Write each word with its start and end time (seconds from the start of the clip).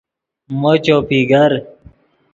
مو 0.59 0.71
چوپی 0.83 1.19
گر 1.31 1.51